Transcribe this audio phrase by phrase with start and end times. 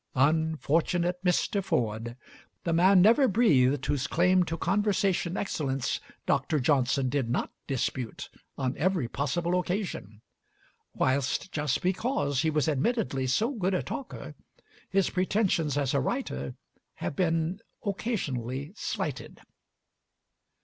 [0.15, 1.63] Unfortunate Mr.
[1.63, 2.17] Ford!
[2.63, 6.59] The man never breathed whose claim to conversation excellence Dr.
[6.59, 10.23] Johnson did not dispute on every possible occasion;
[10.95, 14.33] whilst, just because he was admittedly so good a talker,
[14.89, 16.55] his pretensions as a writer
[16.95, 19.39] have been occasionally slighted.